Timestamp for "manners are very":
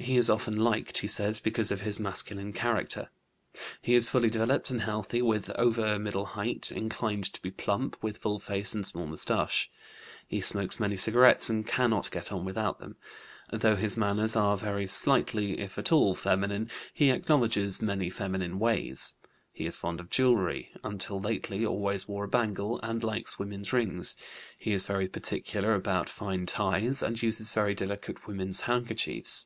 13.96-14.86